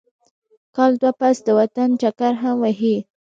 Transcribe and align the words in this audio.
کال 0.75 0.91
دوه 1.01 1.11
پس 1.19 1.37
د 1.45 1.49
وطن 1.59 1.89
چکر 2.01 2.33
هم 2.43 2.55
وهي. 2.63 2.95